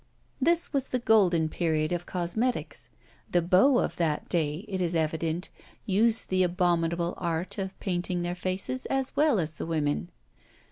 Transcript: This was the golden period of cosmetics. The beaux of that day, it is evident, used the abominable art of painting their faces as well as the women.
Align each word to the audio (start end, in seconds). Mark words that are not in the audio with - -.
This 0.41 0.73
was 0.73 0.87
the 0.87 0.97
golden 0.97 1.47
period 1.47 1.91
of 1.91 2.07
cosmetics. 2.07 2.89
The 3.31 3.43
beaux 3.43 3.77
of 3.77 3.97
that 3.97 4.27
day, 4.29 4.65
it 4.67 4.81
is 4.81 4.95
evident, 4.95 5.49
used 5.85 6.29
the 6.29 6.41
abominable 6.41 7.13
art 7.17 7.59
of 7.59 7.79
painting 7.79 8.23
their 8.23 8.33
faces 8.33 8.87
as 8.87 9.15
well 9.15 9.37
as 9.39 9.53
the 9.53 9.65
women. 9.67 10.09